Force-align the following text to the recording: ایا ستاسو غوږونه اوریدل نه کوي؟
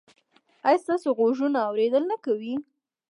ایا 0.67 0.81
ستاسو 0.83 1.07
غوږونه 1.17 1.59
اوریدل 1.67 2.03
نه 2.11 2.17
کوي؟ 2.25 2.55